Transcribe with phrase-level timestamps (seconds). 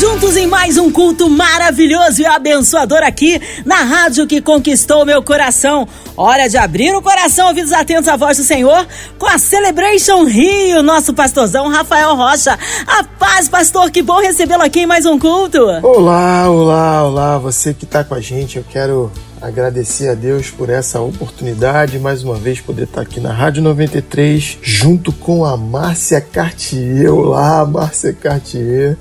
[0.00, 5.86] Juntos em mais um culto maravilhoso e abençoador aqui na rádio que conquistou meu coração.
[6.16, 8.86] Hora de abrir o coração, ouvidos atentos à voz do Senhor,
[9.18, 12.58] com a Celebration Rio, nosso pastorzão Rafael Rocha.
[12.86, 15.58] A paz, pastor, que bom recebê-lo aqui em mais um culto.
[15.82, 20.70] Olá, olá, olá, você que está com a gente, eu quero agradecer a Deus por
[20.70, 26.22] essa oportunidade, mais uma vez poder estar aqui na Rádio 93, junto com a Márcia
[26.22, 27.12] Cartier.
[27.12, 28.96] Olá, Márcia Cartier.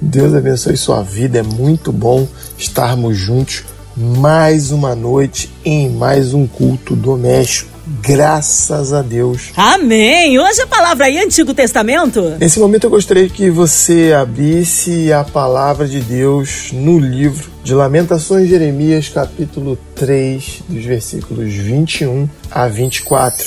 [0.00, 1.40] Deus abençoe sua vida.
[1.40, 3.64] É muito bom estarmos juntos
[3.96, 7.70] mais uma noite em mais um culto doméstico.
[8.02, 9.50] Graças a Deus.
[9.56, 10.38] Amém.
[10.38, 12.36] Hoje a palavra aí, Antigo Testamento.
[12.38, 18.44] Nesse momento eu gostaria que você abrisse a palavra de Deus no livro de Lamentações
[18.44, 23.44] de Jeremias, capítulo 3, dos versículos 21 a 24.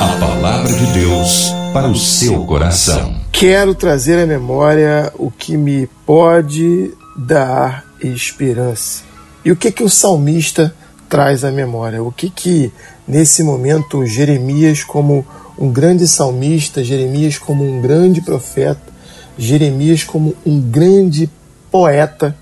[0.00, 3.15] A palavra de Deus para o seu coração.
[3.38, 9.02] Quero trazer à memória o que me pode dar esperança.
[9.44, 10.74] E o que que o salmista
[11.06, 12.02] traz à memória?
[12.02, 12.72] O que que
[13.06, 15.22] nesse momento Jeremias como
[15.58, 18.90] um grande salmista, Jeremias como um grande profeta,
[19.36, 21.28] Jeremias como um grande
[21.70, 22.34] poeta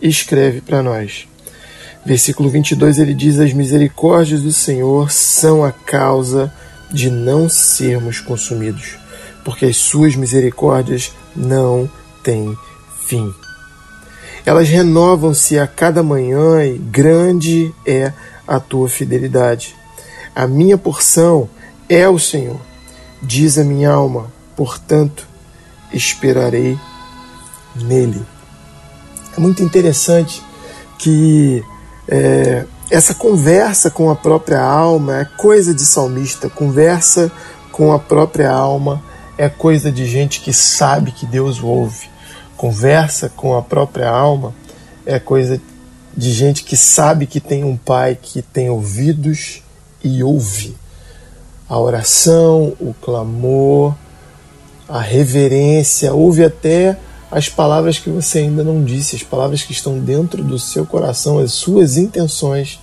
[0.00, 1.26] escreve para nós.
[2.04, 6.54] Versículo 22 ele diz: As misericórdias do Senhor são a causa
[6.92, 8.96] de não sermos consumidos,
[9.46, 11.88] porque as suas misericórdias não
[12.20, 12.58] têm
[13.06, 13.32] fim.
[14.44, 18.12] Elas renovam-se a cada manhã e grande é
[18.44, 19.76] a tua fidelidade.
[20.34, 21.48] A minha porção
[21.88, 22.60] é o Senhor,
[23.22, 25.24] diz a minha alma, portanto,
[25.92, 26.76] esperarei
[27.76, 28.26] nele.
[29.38, 30.42] É muito interessante
[30.98, 31.62] que
[32.08, 37.30] é, essa conversa com a própria alma é coisa de salmista, conversa
[37.70, 39.00] com a própria alma
[39.38, 42.08] é coisa de gente que sabe que Deus ouve.
[42.56, 44.54] Conversa com a própria alma
[45.04, 45.60] é coisa
[46.16, 49.62] de gente que sabe que tem um pai que tem ouvidos
[50.02, 50.76] e ouve.
[51.68, 53.94] A oração, o clamor,
[54.88, 56.98] a reverência, ouve até
[57.30, 61.38] as palavras que você ainda não disse, as palavras que estão dentro do seu coração,
[61.38, 62.80] as suas intenções,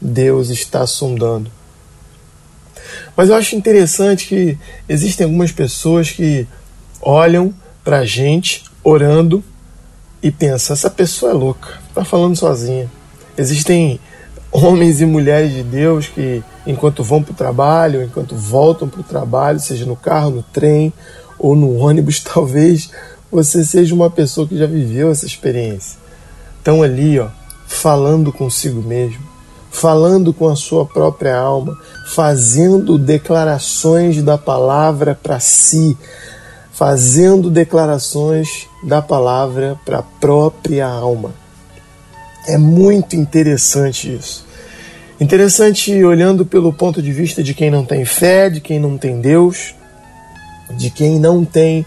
[0.00, 1.50] Deus está sondando.
[3.20, 4.56] Mas eu acho interessante que
[4.88, 6.48] existem algumas pessoas que
[7.02, 7.52] olham
[7.84, 9.44] para a gente orando
[10.22, 12.90] e pensam: essa pessoa é louca, está falando sozinha.
[13.36, 14.00] Existem
[14.50, 19.04] homens e mulheres de Deus que, enquanto vão para o trabalho, enquanto voltam para o
[19.04, 20.90] trabalho, seja no carro, no trem
[21.38, 22.90] ou no ônibus, talvez
[23.30, 25.98] você seja uma pessoa que já viveu essa experiência.
[26.56, 27.28] Estão ali, ó,
[27.66, 29.20] falando consigo mesmo,
[29.70, 31.76] falando com a sua própria alma,
[32.08, 35.96] fazendo declarações da palavra para si,
[36.72, 41.32] fazendo declarações da palavra para a própria alma.
[42.46, 44.46] É muito interessante isso.
[45.20, 49.20] Interessante olhando pelo ponto de vista de quem não tem fé, de quem não tem
[49.20, 49.74] Deus,
[50.70, 51.84] de quem não tem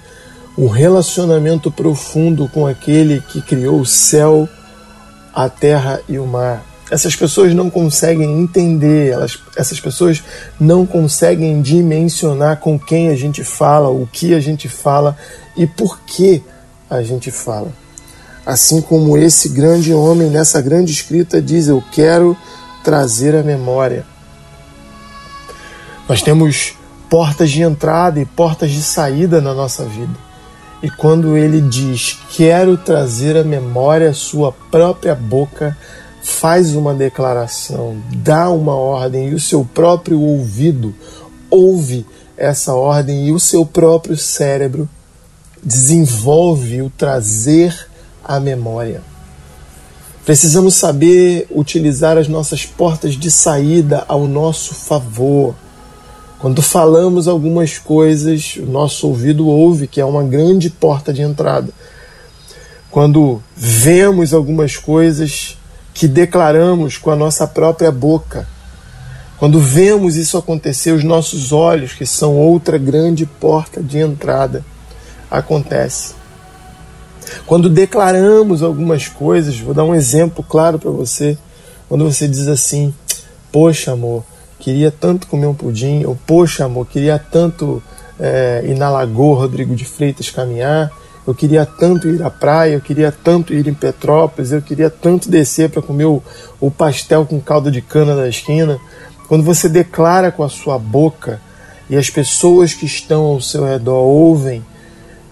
[0.57, 4.47] um relacionamento profundo com aquele que criou o céu,
[5.33, 6.72] a terra e o mar.
[6.93, 10.23] Essas pessoas não conseguem entender, elas, essas pessoas
[10.59, 15.17] não conseguem dimensionar com quem a gente fala, o que a gente fala
[15.57, 16.43] e por que
[16.87, 17.73] a gente fala.
[18.45, 22.37] Assim como esse grande homem nessa grande escrita diz: Eu quero
[22.83, 24.05] trazer a memória.
[26.07, 26.75] Nós temos
[27.09, 30.13] portas de entrada e portas de saída na nossa vida.
[30.83, 35.75] E quando ele diz: Quero trazer a memória, sua própria boca
[36.23, 40.95] faz uma declaração, dá uma ordem e o seu próprio ouvido
[41.51, 42.06] ouve
[42.38, 44.88] essa ordem e o seu próprio cérebro
[45.61, 47.88] desenvolve o trazer
[48.23, 49.01] a memória.
[50.25, 55.53] Precisamos saber utilizar as nossas portas de saída ao nosso favor.
[56.40, 61.70] Quando falamos algumas coisas, o nosso ouvido ouve, que é uma grande porta de entrada.
[62.90, 65.58] Quando vemos algumas coisas
[65.93, 68.47] que declaramos com a nossa própria boca.
[69.37, 74.63] Quando vemos isso acontecer, os nossos olhos, que são outra grande porta de entrada,
[75.29, 76.16] acontece.
[77.45, 81.37] Quando declaramos algumas coisas, vou dar um exemplo claro para você.
[81.90, 82.93] Quando você diz assim:
[83.51, 84.23] Poxa, amor,
[84.59, 87.84] queria tanto comer um pudim, ou poxa amor, queria tanto
[88.19, 90.91] é, ir na Lagoa Rodrigo de Freitas caminhar,
[91.25, 95.29] eu queria tanto ir à praia, eu queria tanto ir em Petrópolis, eu queria tanto
[95.29, 96.22] descer para comer o,
[96.59, 98.78] o pastel com caldo de cana da esquina.
[99.28, 101.40] Quando você declara com a sua boca
[101.90, 104.64] e as pessoas que estão ao seu redor ouvem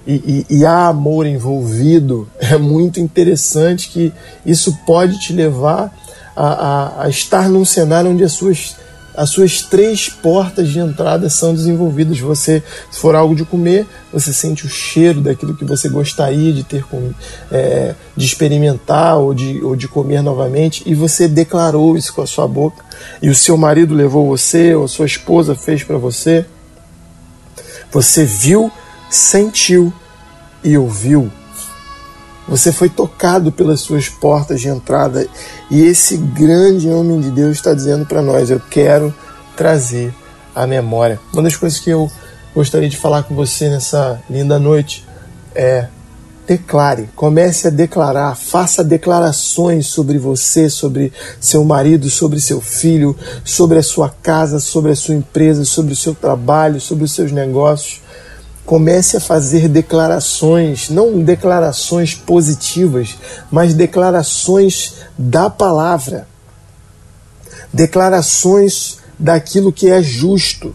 [0.07, 4.11] e, e, e, há amor envolvido, é muito interessante que
[4.45, 5.93] isso pode te levar
[6.35, 8.77] a, a, a estar num cenário onde as suas
[9.15, 12.19] as suas três portas de entrada são desenvolvidas.
[12.19, 16.63] Você, se for algo de comer, você sente o cheiro daquilo que você gostaria de
[16.63, 16.85] ter
[17.51, 22.27] é, de experimentar ou de, ou de comer novamente, e você declarou isso com a
[22.27, 22.83] sua boca,
[23.21, 26.45] e o seu marido levou você, ou a sua esposa fez para você.
[27.91, 28.71] Você viu,
[29.09, 29.93] sentiu
[30.63, 31.29] e ouviu
[32.51, 35.25] você foi tocado pelas suas portas de entrada
[35.69, 39.15] e esse grande homem de Deus está dizendo para nós: Eu quero
[39.55, 40.13] trazer
[40.53, 41.17] a memória.
[41.31, 42.11] Uma das coisas que eu
[42.53, 45.07] gostaria de falar com você nessa linda noite
[45.55, 45.87] é
[46.45, 53.15] declare, comece a declarar, faça declarações sobre você, sobre seu marido, sobre seu filho,
[53.45, 57.31] sobre a sua casa, sobre a sua empresa, sobre o seu trabalho, sobre os seus
[57.31, 58.00] negócios
[58.71, 63.17] comece a fazer declarações, não declarações positivas,
[63.51, 66.25] mas declarações da palavra,
[67.73, 70.73] declarações daquilo que é justo,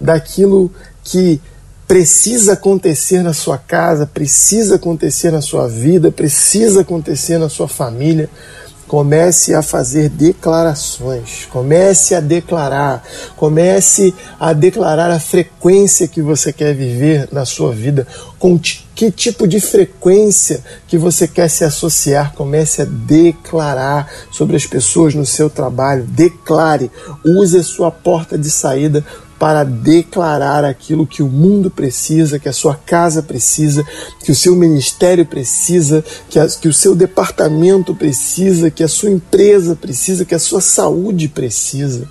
[0.00, 0.72] daquilo
[1.04, 1.40] que
[1.86, 8.28] precisa acontecer na sua casa, precisa acontecer na sua vida, precisa acontecer na sua família.
[8.86, 13.02] Comece a fazer declarações, comece a declarar,
[13.36, 18.06] comece a declarar a frequência que você quer viver na sua vida,
[18.38, 24.64] com que tipo de frequência que você quer se associar, comece a declarar sobre as
[24.64, 26.90] pessoas no seu trabalho, declare,
[27.24, 29.04] use a sua porta de saída
[29.38, 33.84] para declarar aquilo que o mundo precisa, que a sua casa precisa,
[34.24, 39.10] que o seu ministério precisa, que, a, que o seu departamento precisa, que a sua
[39.10, 42.08] empresa precisa, que a sua saúde precisa.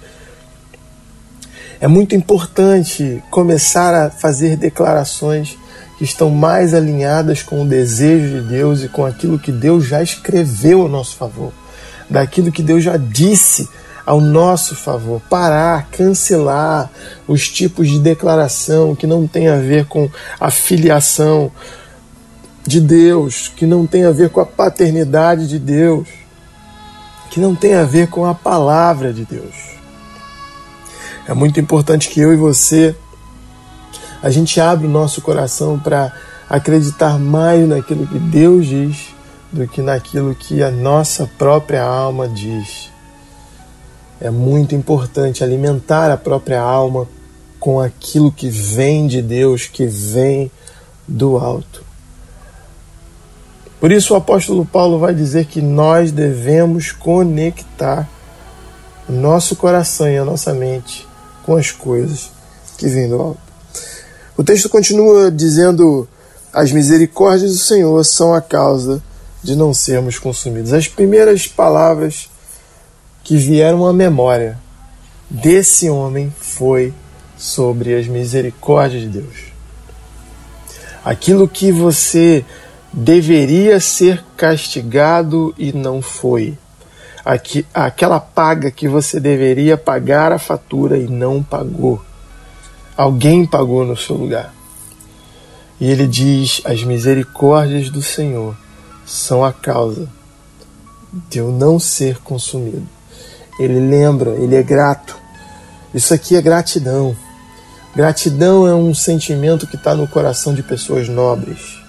[1.79, 5.57] É muito importante começar a fazer declarações
[5.97, 10.01] que estão mais alinhadas com o desejo de Deus e com aquilo que Deus já
[10.01, 11.51] escreveu a nosso favor,
[12.09, 13.67] daquilo que Deus já disse
[14.05, 16.91] ao nosso favor, parar, cancelar
[17.27, 21.51] os tipos de declaração que não tem a ver com a filiação
[22.65, 26.07] de Deus, que não tem a ver com a paternidade de Deus,
[27.29, 29.75] que não tem a ver com a palavra de Deus.
[31.27, 32.95] É muito importante que eu e você
[34.21, 36.11] a gente abra o nosso coração para
[36.49, 39.15] acreditar mais naquilo que Deus diz
[39.51, 42.91] do que naquilo que a nossa própria alma diz.
[44.19, 47.07] É muito importante alimentar a própria alma
[47.65, 50.51] com aquilo que vem de Deus, que vem
[51.07, 51.83] do alto.
[53.79, 58.07] Por isso o apóstolo Paulo vai dizer que nós devemos conectar
[59.09, 61.07] o nosso coração e a nossa mente
[61.43, 62.29] com as coisas
[62.77, 63.41] que vêm do alto.
[64.37, 66.07] O texto continua dizendo:
[66.53, 69.01] as misericórdias do Senhor são a causa
[69.41, 70.71] de não sermos consumidos.
[70.71, 72.29] As primeiras palavras
[73.23, 74.55] que vieram à memória
[75.31, 76.93] desse homem foi
[77.45, 79.53] sobre as misericórdias de Deus.
[81.03, 82.43] Aquilo que você
[82.91, 86.57] deveria ser castigado e não foi.
[87.23, 92.01] Aqui, aquela paga que você deveria pagar a fatura e não pagou.
[92.95, 94.53] Alguém pagou no seu lugar.
[95.79, 98.55] E ele diz: As misericórdias do Senhor
[99.05, 100.07] são a causa
[101.29, 102.95] de eu não ser consumido
[103.57, 105.17] ele lembra, ele é grato.
[105.93, 107.15] Isso aqui é gratidão.
[107.95, 111.79] Gratidão é um sentimento que está no coração de pessoas nobres.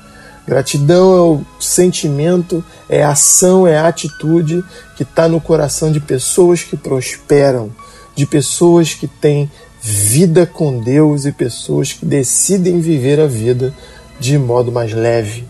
[0.46, 4.64] Gratidão é o sentimento, é ação, é atitude
[4.96, 7.72] que está no coração de pessoas que prosperam,
[8.14, 9.50] de pessoas que têm
[9.82, 13.74] vida com Deus e pessoas que decidem viver a vida
[14.20, 15.44] de modo mais leve,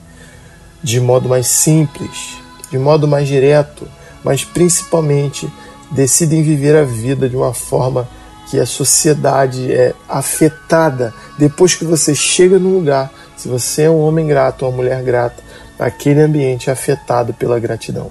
[0.82, 2.38] de modo mais simples,
[2.70, 3.86] de modo mais direto,
[4.24, 5.46] mas principalmente
[5.90, 8.08] decidem viver a vida de uma forma
[8.48, 11.12] que a sociedade é afetada.
[11.38, 15.02] Depois que você chega no lugar, se você é um homem grato ou uma mulher
[15.02, 15.42] grata,
[15.78, 18.10] aquele ambiente é afetado pela gratidão.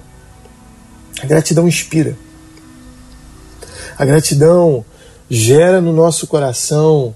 [1.22, 2.16] A gratidão inspira.
[3.98, 4.84] A gratidão
[5.28, 7.14] gera no nosso coração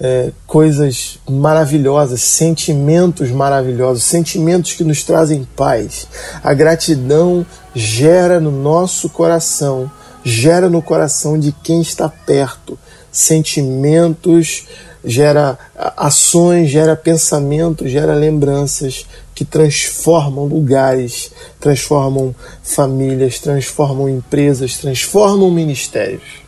[0.00, 6.08] é, coisas maravilhosas, sentimentos maravilhosos, sentimentos que nos trazem paz.
[6.42, 9.90] A gratidão gera no nosso coração
[10.24, 12.78] gera no coração de quem está perto
[13.12, 14.66] sentimentos,
[15.04, 15.58] gera
[15.96, 26.42] ações, gera pensamentos, gera lembranças que transformam lugares, transformam famílias, transformam empresas, transformam ministérios.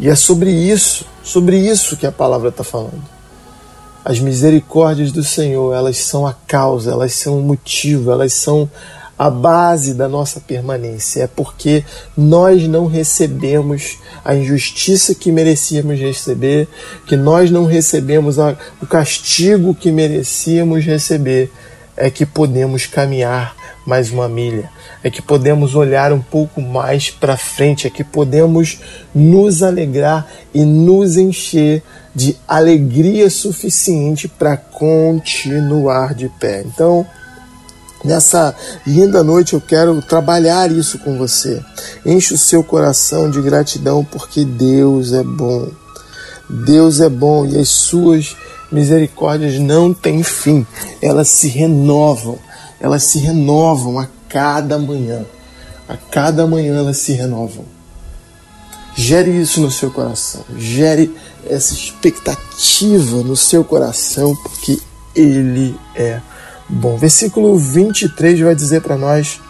[0.00, 3.04] E é sobre isso, sobre isso que a palavra está falando.
[4.04, 8.70] As misericórdias do Senhor, elas são a causa, elas são o motivo, elas são
[9.18, 11.24] a base da nossa permanência.
[11.24, 11.84] É porque
[12.16, 16.68] nós não recebemos a injustiça que merecíamos receber,
[17.06, 21.50] que nós não recebemos a, o castigo que merecíamos receber,
[21.96, 24.70] é que podemos caminhar mais uma milha,
[25.02, 28.78] é que podemos olhar um pouco mais para frente, é que podemos
[29.14, 31.82] nos alegrar e nos encher
[32.14, 36.62] de alegria suficiente para continuar de pé.
[36.66, 37.06] Então,
[38.04, 38.54] Nessa
[38.86, 41.60] linda noite eu quero trabalhar isso com você.
[42.06, 45.68] Enche o seu coração de gratidão porque Deus é bom.
[46.48, 48.36] Deus é bom e as suas
[48.70, 50.66] misericórdias não têm fim.
[51.02, 52.38] Elas se renovam.
[52.80, 55.24] Elas se renovam a cada manhã.
[55.88, 57.64] A cada manhã elas se renovam.
[58.94, 60.44] Gere isso no seu coração.
[60.56, 61.14] Gere
[61.48, 64.78] essa expectativa no seu coração porque
[65.14, 66.20] Ele é
[66.68, 69.40] bom versículo 23 vai dizer para nós: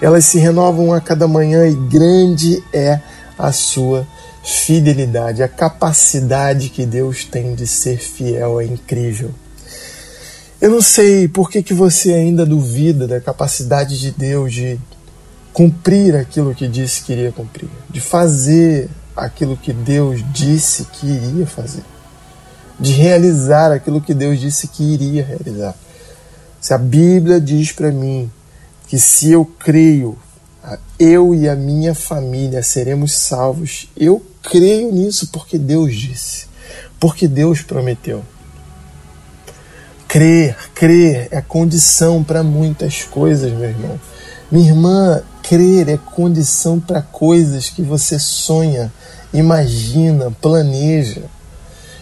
[0.00, 3.00] elas se renovam a cada manhã e grande é
[3.38, 4.06] a sua
[4.44, 5.42] fidelidade.
[5.42, 9.30] A capacidade que Deus tem de ser fiel é incrível.
[10.60, 14.78] Eu não sei por que, que você ainda duvida da capacidade de Deus de
[15.52, 21.46] cumprir aquilo que disse que iria cumprir, de fazer aquilo que Deus disse que iria
[21.46, 21.82] fazer,
[22.78, 25.74] de realizar aquilo que Deus disse que iria realizar.
[26.68, 28.30] Se a Bíblia diz para mim
[28.88, 30.18] que se eu creio,
[30.98, 36.44] eu e a minha família seremos salvos, eu creio nisso porque Deus disse,
[37.00, 38.22] porque Deus prometeu.
[40.06, 43.98] Crer, crer é condição para muitas coisas, meu irmão.
[44.52, 48.92] Minha irmã, crer é condição para coisas que você sonha,
[49.32, 51.22] imagina, planeja.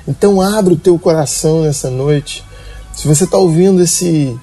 [0.08, 2.44] Então abre o teu coração nessa noite.
[2.92, 4.37] Se você está ouvindo esse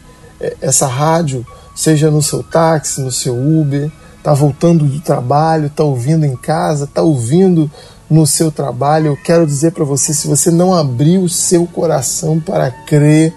[0.61, 1.45] essa rádio,
[1.75, 6.85] seja no seu táxi, no seu Uber, está voltando do trabalho, está ouvindo em casa,
[6.85, 7.69] está ouvindo
[8.09, 9.07] no seu trabalho.
[9.07, 13.33] Eu quero dizer para você: se você não abrir o seu coração para crer,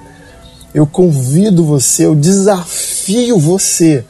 [0.75, 4.05] eu convido você, eu desafio você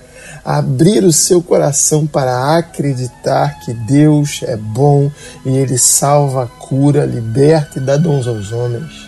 [0.45, 5.11] a abrir o seu coração para acreditar que Deus é bom
[5.45, 9.06] e Ele salva, cura, liberta e dá dons aos homens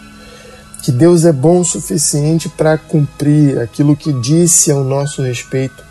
[0.82, 5.82] que Deus é bom o suficiente para cumprir aquilo que disse ao nosso respeito,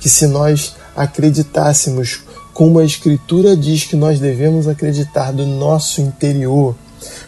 [0.00, 2.20] que se nós acreditássemos
[2.52, 6.76] como a Escritura diz que nós devemos acreditar do nosso interior,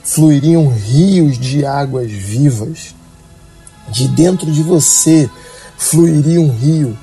[0.04, 2.94] fluiriam rios de águas vivas.
[3.88, 5.28] De dentro de você
[5.76, 6.96] fluiria um rio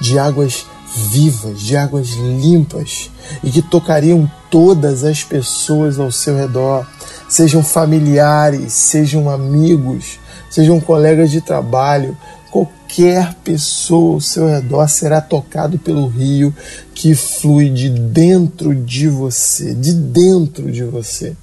[0.00, 0.66] de águas
[1.10, 3.10] vivas, de águas limpas
[3.42, 6.86] e que tocariam todas as pessoas ao seu redor
[7.28, 10.18] sejam familiares, sejam amigos,
[10.50, 12.16] sejam colegas de trabalho,
[12.50, 16.54] qualquer pessoa ao seu redor será tocado pelo rio
[16.94, 21.36] que flui de dentro de você, de dentro de você.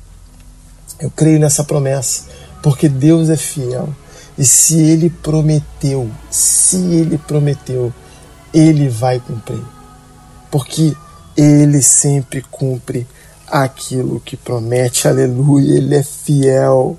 [1.00, 2.24] Eu creio nessa promessa,
[2.64, 3.90] porque Deus é fiel.
[4.38, 7.94] E se ele prometeu, se ele prometeu,
[8.54, 9.64] ele vai cumprir.
[10.50, 10.94] Porque
[11.38, 13.06] ele sempre cumpre
[13.48, 15.78] aquilo que promete, aleluia.
[15.78, 16.98] Ele é fiel.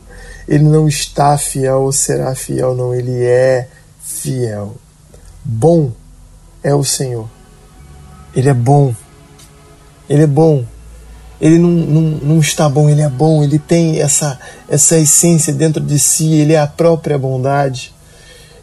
[0.48, 2.94] Ele não está fiel ou será fiel, não.
[2.94, 3.68] Ele é
[4.00, 4.76] fiel.
[5.44, 5.92] Bom
[6.62, 7.28] é o Senhor.
[8.34, 8.94] Ele é bom.
[10.08, 10.64] Ele é bom.
[11.40, 13.42] Ele não, não, não está bom, ele é bom.
[13.42, 14.38] Ele tem essa,
[14.68, 16.32] essa essência dentro de si.
[16.32, 17.94] Ele é a própria bondade.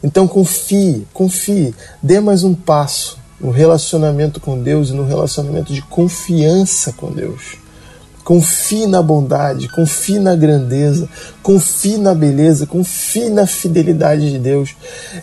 [0.04, 1.74] Então confie, confie.
[2.02, 7.63] Dê mais um passo no relacionamento com Deus e no relacionamento de confiança com Deus.
[8.24, 11.10] Confie na bondade, confie na grandeza,
[11.42, 14.76] confie na beleza, confie na fidelidade de Deus.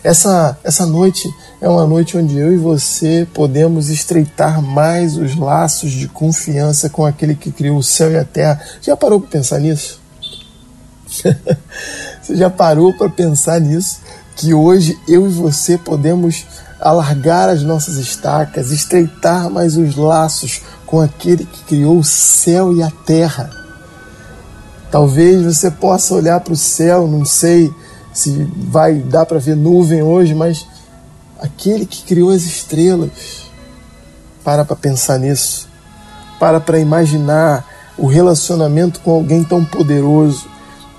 [0.03, 1.27] Essa, essa noite
[1.59, 7.03] é uma noite onde eu e você podemos estreitar mais os laços de confiança com
[7.05, 8.61] aquele que criou o céu e a terra.
[8.81, 9.99] Já parou para pensar nisso?
[11.11, 13.99] você já parou para pensar nisso?
[14.35, 16.45] Que hoje eu e você podemos
[16.79, 22.83] alargar as nossas estacas, estreitar mais os laços com aquele que criou o céu e
[22.83, 23.49] a terra.
[24.91, 27.73] Talvez você possa olhar para o céu, não sei
[28.11, 30.67] se vai dar para ver nuvem hoje, mas
[31.39, 33.49] aquele que criou as estrelas.
[34.43, 35.69] Para para pensar nisso.
[36.37, 37.65] Para para imaginar
[37.97, 40.45] o relacionamento com alguém tão poderoso,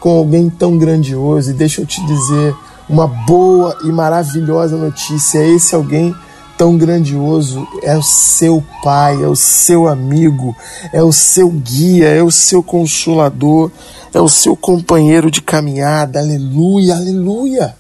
[0.01, 1.51] com alguém tão grandioso.
[1.51, 2.57] E deixa eu te dizer,
[2.89, 5.45] uma boa e maravilhosa notícia.
[5.45, 6.15] Esse alguém
[6.62, 10.54] tão grandioso é o seu pai, é o seu amigo,
[10.92, 13.69] é o seu guia, é o seu consolador,
[14.14, 16.21] é o seu companheiro de caminhada.
[16.21, 17.76] Aleluia, aleluia,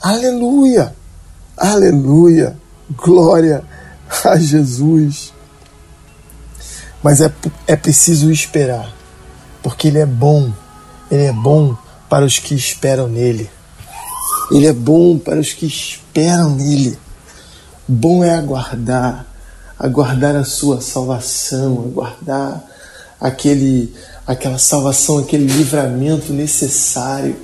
[0.00, 0.94] aleluia,
[1.56, 2.56] aleluia.
[2.96, 3.64] Glória
[4.24, 5.32] a Jesus.
[7.02, 7.32] Mas é,
[7.66, 8.94] é preciso esperar,
[9.60, 10.52] porque Ele é bom,
[11.10, 11.76] Ele é bom
[12.08, 13.50] para os que esperam nele.
[14.52, 16.96] Ele é bom para os que esperam nele.
[17.88, 19.26] Bom é aguardar,
[19.78, 22.62] aguardar a sua salvação, aguardar
[23.20, 23.92] aquele,
[24.26, 27.36] aquela salvação, aquele livramento necessário.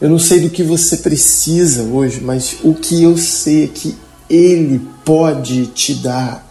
[0.00, 3.96] Eu não sei do que você precisa hoje, mas o que eu sei é que
[4.28, 6.44] Ele pode te dar.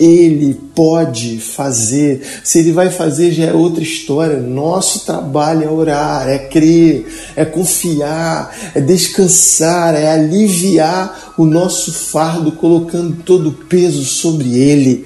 [0.00, 2.22] Ele pode fazer.
[2.42, 4.38] Se ele vai fazer, já é outra história.
[4.38, 12.52] Nosso trabalho é orar, é crer, é confiar, é descansar, é aliviar o nosso fardo,
[12.52, 15.04] colocando todo o peso sobre ele.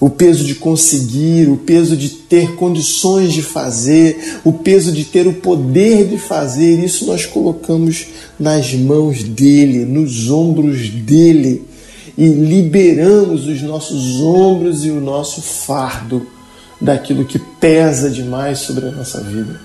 [0.00, 5.26] O peso de conseguir, o peso de ter condições de fazer, o peso de ter
[5.26, 8.06] o poder de fazer, isso nós colocamos
[8.38, 11.68] nas mãos dele, nos ombros dele
[12.16, 16.26] e liberamos os nossos ombros e o nosso fardo
[16.80, 19.60] daquilo que pesa demais sobre a nossa vida.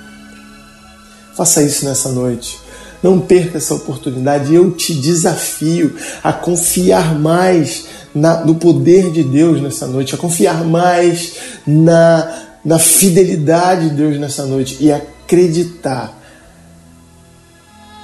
[1.35, 2.59] Faça isso nessa noite.
[3.01, 4.53] Não perca essa oportunidade.
[4.53, 10.63] Eu te desafio a confiar mais na, no poder de Deus nessa noite, a confiar
[10.63, 11.33] mais
[11.67, 16.17] na, na fidelidade de Deus nessa noite e acreditar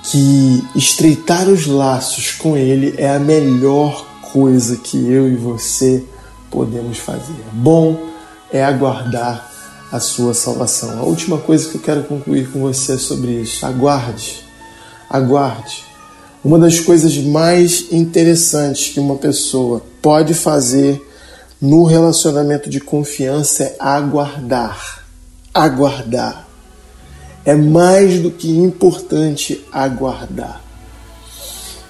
[0.04, 6.04] que estreitar os laços com Ele é a melhor coisa que eu e você
[6.50, 7.44] podemos fazer.
[7.54, 7.98] Bom
[8.52, 9.50] é aguardar
[9.92, 11.00] a sua salvação.
[11.00, 13.66] A última coisa que eu quero concluir com você é sobre isso.
[13.66, 14.44] Aguarde,
[15.10, 15.84] aguarde.
[16.44, 21.06] Uma das coisas mais interessantes que uma pessoa pode fazer
[21.62, 25.06] no relacionamento de confiança é aguardar.
[25.54, 26.48] Aguardar.
[27.46, 30.62] É mais do que importante aguardar.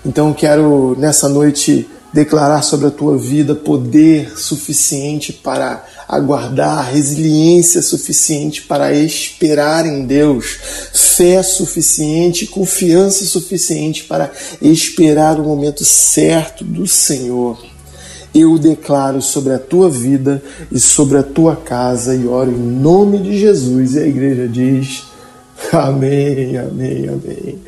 [0.05, 8.63] Então quero nessa noite declarar sobre a tua vida poder suficiente para aguardar, resiliência suficiente
[8.63, 10.57] para esperar em Deus,
[10.93, 14.29] fé suficiente, confiança suficiente para
[14.61, 17.57] esperar o momento certo do Senhor.
[18.33, 23.17] Eu declaro sobre a tua vida e sobre a tua casa e oro em nome
[23.19, 23.95] de Jesus.
[23.95, 25.03] E a igreja diz:
[25.71, 27.59] Amém, amém, amém.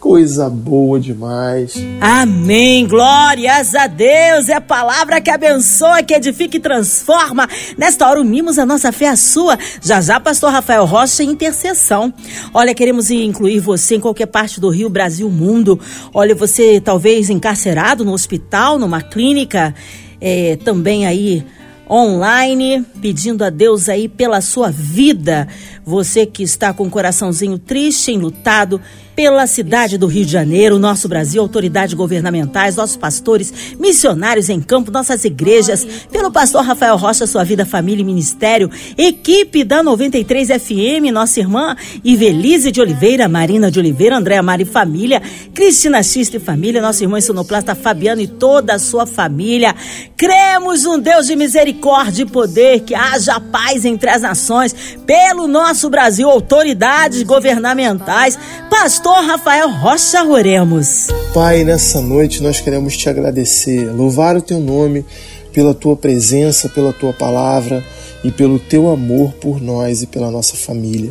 [0.00, 1.74] Coisa boa demais.
[2.00, 2.86] Amém.
[2.86, 4.48] Glórias a Deus.
[4.48, 7.48] É a palavra que abençoa, que edifica e transforma.
[7.76, 9.58] Nesta hora unimos a nossa fé à sua.
[9.82, 12.14] Já já, pastor Rafael Rocha, em intercessão.
[12.54, 15.80] Olha, queremos incluir você em qualquer parte do Rio, Brasil, mundo.
[16.14, 19.74] Olha, você talvez encarcerado no hospital, numa clínica,
[20.20, 21.44] é, também aí
[21.90, 25.48] online, pedindo a Deus aí pela sua vida.
[25.84, 28.80] Você que está com o coraçãozinho triste, enlutado,
[29.18, 34.92] pela cidade do Rio de Janeiro, nosso Brasil, autoridades governamentais, nossos pastores, missionários em campo,
[34.92, 41.10] nossas igrejas, pelo pastor Rafael Rocha, sua vida, família e ministério, equipe da 93 FM,
[41.12, 45.20] nossa irmã Ivelise de Oliveira, Marina de Oliveira, Andréa Mari Família,
[45.52, 49.74] Cristina Xista e Família, nossa irmã sonoplasta Fabiano e toda a sua família.
[50.16, 54.72] Cremos um Deus de misericórdia e poder, que haja paz entre as nações,
[55.04, 58.38] pelo nosso Brasil, autoridades governamentais,
[58.70, 61.06] pastor pastor Rafael Rocha Oremos.
[61.32, 65.02] Pai, nessa noite nós queremos te agradecer, louvar o teu nome
[65.50, 67.82] pela tua presença, pela tua palavra
[68.22, 71.10] e pelo teu amor por nós e pela nossa família.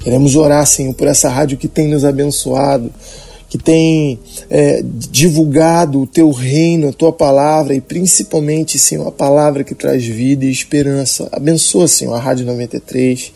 [0.00, 2.90] Queremos orar, Senhor, por essa rádio que tem nos abençoado,
[3.52, 9.62] que tem é, divulgado o teu reino, a tua palavra e principalmente, Senhor, a palavra
[9.62, 11.28] que traz vida e esperança.
[11.30, 13.30] Abençoa, Senhor, a Rádio 93.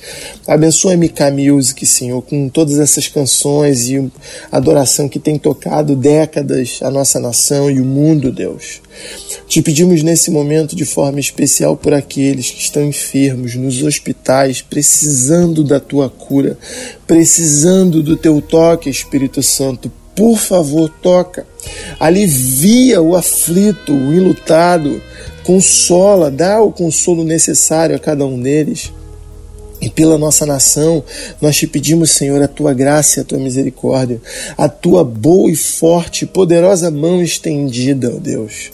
[0.49, 4.11] Abençoa a MK Music, Senhor, com todas essas canções e
[4.51, 8.81] adoração que tem tocado décadas a nossa nação e o mundo, Deus.
[9.47, 15.63] Te pedimos nesse momento de forma especial por aqueles que estão enfermos nos hospitais, precisando
[15.63, 16.59] da tua cura,
[17.07, 21.47] precisando do teu toque, Espírito Santo por favor, toca.
[22.01, 25.01] Alivia o aflito, o enlutado,
[25.45, 28.91] consola, dá o consolo necessário a cada um deles.
[29.79, 31.05] E pela nossa nação,
[31.39, 34.21] nós te pedimos, Senhor, a tua graça e a tua misericórdia,
[34.57, 38.71] a tua boa e forte, poderosa mão estendida, ó Deus.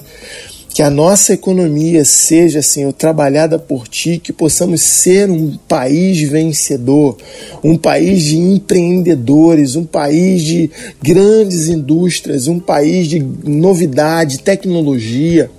[0.72, 7.18] Que a nossa economia seja, Senhor, trabalhada por Ti, que possamos ser um país vencedor,
[7.62, 10.70] um país de empreendedores, um país de
[11.02, 15.50] grandes indústrias, um país de novidade, tecnologia.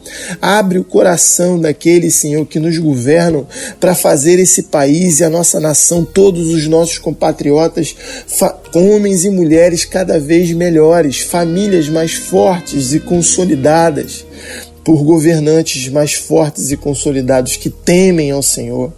[0.41, 3.45] Abre o coração daqueles, Senhor, que nos governam
[3.79, 7.95] para fazer esse país e a nossa nação, todos os nossos compatriotas,
[8.73, 14.25] homens e mulheres cada vez melhores, famílias mais fortes e consolidadas
[14.83, 18.91] por governantes mais fortes e consolidados que temem ao Senhor.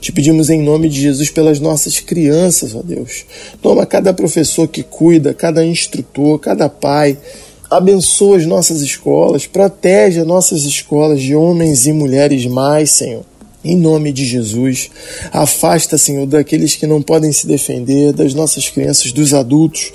[0.00, 3.24] Te pedimos em nome de Jesus pelas nossas crianças, ó Deus.
[3.60, 7.18] Toma cada professor que cuida, cada instrutor, cada pai.
[7.70, 13.24] Abençoa as nossas escolas, protege as nossas escolas de homens e mulheres mais, Senhor.
[13.64, 14.90] Em nome de Jesus,
[15.32, 19.90] afasta, Senhor, daqueles que não podem se defender, das nossas crianças, dos adultos,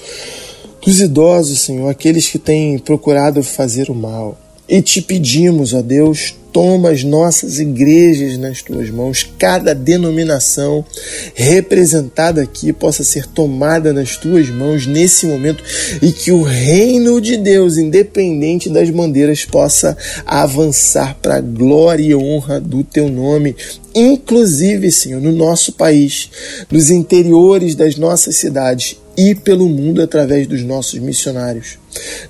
[0.84, 4.36] dos idosos, Senhor, aqueles que têm procurado fazer o mal.
[4.70, 10.86] E te pedimos, ó Deus, toma as nossas igrejas nas tuas mãos, cada denominação
[11.34, 15.64] representada aqui possa ser tomada nas tuas mãos nesse momento.
[16.04, 22.16] E que o reino de Deus, independente das bandeiras, possa avançar para a glória e
[22.16, 23.56] honra do teu nome,
[23.96, 26.30] inclusive, Senhor, no nosso país,
[26.70, 31.78] nos interiores das nossas cidades e pelo mundo através dos nossos missionários.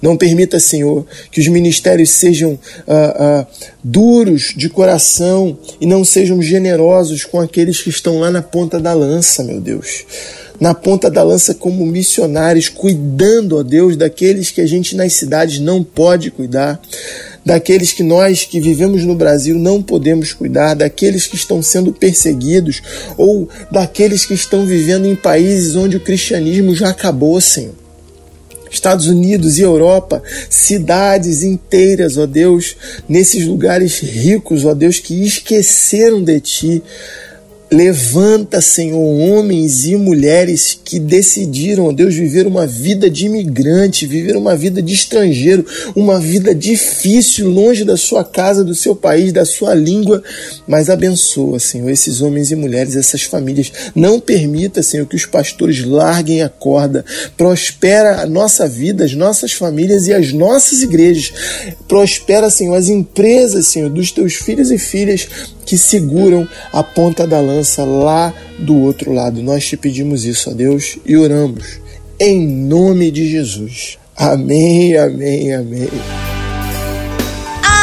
[0.02, 3.48] Não permita, Senhor, que os ministérios sejam uh, uh,
[3.84, 8.93] duros de coração e não sejam generosos com aqueles que estão lá na ponta da
[8.93, 10.06] lança, meu Deus.
[10.60, 15.60] Na ponta da lança, como missionários, cuidando, ó Deus, daqueles que a gente nas cidades
[15.60, 16.82] não pode cuidar
[17.45, 22.82] daqueles que nós que vivemos no Brasil não podemos cuidar, daqueles que estão sendo perseguidos
[23.17, 27.88] ou daqueles que estão vivendo em países onde o cristianismo já acabou, Senhor.
[28.69, 32.75] Estados Unidos e Europa, cidades inteiras, ó Deus,
[33.08, 36.84] nesses lugares ricos, ó Deus, que esqueceram de Ti,
[37.71, 44.55] Levanta, Senhor, homens e mulheres que decidiram, Deus, viver uma vida de imigrante, viver uma
[44.55, 45.63] vida de estrangeiro,
[45.95, 50.23] uma vida difícil, longe da sua casa, do seu país, da sua língua,
[50.67, 53.71] mas abençoa, Senhor, esses homens e mulheres, essas famílias.
[53.93, 57.05] Não permita, Senhor, que os pastores larguem a corda.
[57.38, 61.32] Prospera a nossa vida, as nossas famílias e as nossas igrejas.
[61.88, 65.27] Prospera, Senhor, as empresas, Senhor, dos teus filhos e filhas
[65.69, 69.43] que seguram a ponta da lança lá do outro lado.
[69.43, 71.79] Nós te pedimos isso a Deus e oramos
[72.19, 73.99] em nome de Jesus.
[74.17, 75.89] Amém, amém, amém.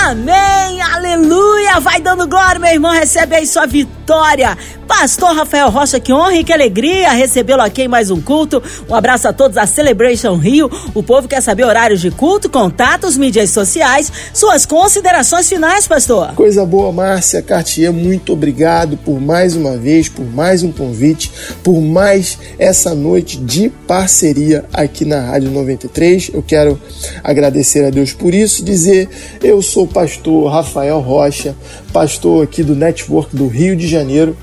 [0.04, 1.78] Amém, aleluia.
[1.78, 2.92] Vai dando glória, meu irmão.
[2.92, 4.58] Recebe aí sua vitória.
[4.86, 8.62] Pastor Rafael Rocha, que honra e que alegria recebê-lo aqui em mais um culto.
[8.88, 10.70] Um abraço a todos da Celebration Rio.
[10.94, 16.34] O povo quer saber horários de culto, contatos, mídias sociais, suas considerações finais, pastor.
[16.34, 21.32] Coisa boa, Márcia Cartier, muito obrigado por mais uma vez, por mais um convite,
[21.64, 26.30] por mais essa noite de parceria aqui na Rádio 93.
[26.32, 26.80] Eu quero
[27.24, 29.08] agradecer a Deus por isso, dizer
[29.42, 31.56] eu sou o pastor Rafael Rocha,
[31.92, 34.36] pastor aqui do Network do Rio de Janeiro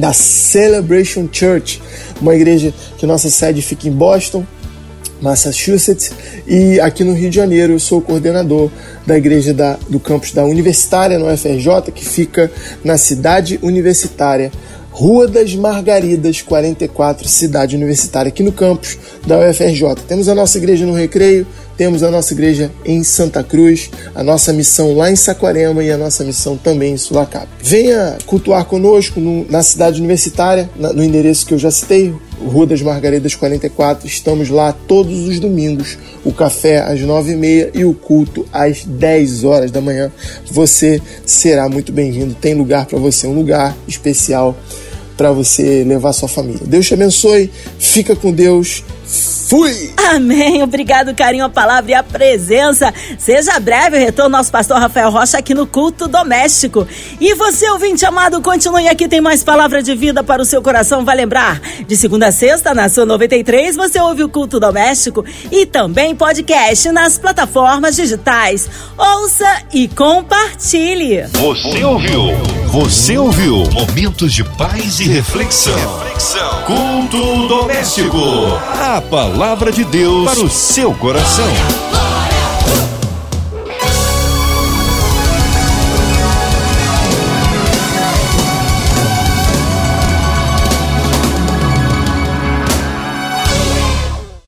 [0.00, 1.80] da Celebration Church,
[2.20, 4.44] uma igreja que nossa sede fica em Boston,
[5.20, 6.10] Massachusetts,
[6.46, 8.70] e aqui no Rio de Janeiro eu sou coordenador
[9.06, 12.50] da igreja da, do campus da Universitária no FRJ, que fica
[12.82, 14.50] na cidade universitária,
[15.00, 19.94] Rua das Margaridas, 44, cidade universitária, aqui no campus da UFRJ.
[20.06, 24.52] Temos a nossa igreja no Recreio, temos a nossa igreja em Santa Cruz, a nossa
[24.52, 27.48] missão lá em Saquarema e a nossa missão também em Sulacap.
[27.62, 32.66] Venha cultuar conosco no, na cidade universitária, na, no endereço que eu já citei, Rua
[32.66, 34.06] das Margaridas 44.
[34.06, 35.96] Estamos lá todos os domingos.
[36.22, 40.12] O café às 9h30 e o culto às 10 horas da manhã.
[40.50, 42.34] Você será muito bem-vindo.
[42.34, 44.54] Tem lugar para você, um lugar especial
[45.20, 46.62] para você levar sua família.
[46.64, 47.50] Deus te abençoe.
[47.78, 48.82] Fica com Deus.
[49.50, 49.92] Fui!
[49.96, 50.62] Amém.
[50.62, 52.94] Obrigado, carinho, a palavra e a presença.
[53.18, 56.86] Seja breve o retorno nosso pastor Rafael Rocha aqui no culto doméstico.
[57.20, 61.04] E você, ouvinte amado, continue aqui, tem mais palavra de vida para o seu coração.
[61.04, 65.66] Vai lembrar, de segunda a sexta, na sua 93, você ouve o culto doméstico e
[65.66, 68.70] também podcast nas plataformas digitais.
[68.96, 71.24] Ouça e compartilhe.
[71.32, 72.20] Você ouviu?
[72.68, 73.64] Você ouviu?
[73.72, 75.74] Momentos de paz e reflexão.
[76.04, 76.62] reflexão.
[76.64, 78.16] Culto doméstico.
[78.78, 79.00] A
[79.40, 82.09] palavra de Deus para o seu coração.